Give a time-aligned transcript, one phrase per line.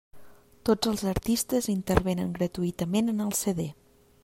[0.69, 3.71] Tots els artistes intervenen gratuïtament en el CD.